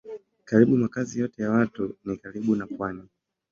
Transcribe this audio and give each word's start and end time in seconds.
Karibu 0.45 0.77
makazi 0.77 1.19
yote 1.19 1.43
ya 1.43 1.51
watu 1.51 1.95
ni 2.05 2.17
karibu 2.17 2.55
na 2.55 2.67
pwani. 2.67 3.03